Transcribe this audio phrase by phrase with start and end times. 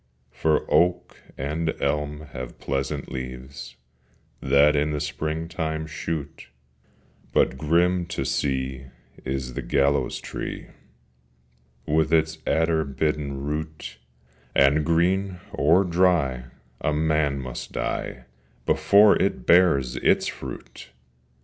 [0.31, 3.75] For oak and elm have pleasant leaves
[4.41, 6.47] That in the springtime shoot:
[7.31, 8.87] But grim to see
[9.23, 10.69] is the gallows tree,
[11.85, 13.99] With its adder bitten root,
[14.55, 16.45] And, green or dry,
[16.79, 18.23] a man must die
[18.65, 20.87] Before it bears its fruit!